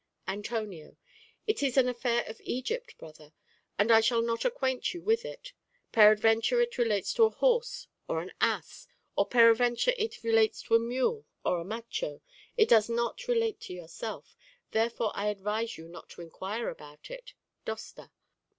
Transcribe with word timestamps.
Antonio 0.27 0.97
It 1.45 1.61
is 1.61 1.77
an 1.77 1.87
affair 1.87 2.23
of 2.25 2.41
Egypt, 2.43 2.97
brother, 2.97 3.33
and 3.77 3.91
I 3.91 4.01
shall 4.01 4.23
not 4.23 4.43
acquaint 4.43 4.95
you 4.95 5.01
with 5.03 5.23
it; 5.23 5.53
peradventure 5.91 6.59
it 6.59 6.79
relates 6.79 7.13
to 7.13 7.25
a 7.25 7.29
horse 7.29 7.85
or 8.07 8.19
an 8.19 8.31
ass, 8.41 8.87
or 9.15 9.27
peradventure 9.27 9.93
it 9.99 10.23
relates 10.23 10.63
to 10.63 10.73
a 10.73 10.79
mule 10.79 11.27
or 11.45 11.59
a 11.61 11.63
macho; 11.63 12.21
it 12.57 12.67
does 12.67 12.89
not 12.89 13.27
relate 13.27 13.59
to 13.59 13.73
yourself, 13.73 14.35
therefore 14.71 15.11
I 15.13 15.27
advise 15.27 15.77
you 15.77 15.87
not 15.87 16.09
to 16.09 16.21
inquire 16.21 16.67
about 16.67 17.11
it 17.11 17.35
Dosta. 17.63 18.09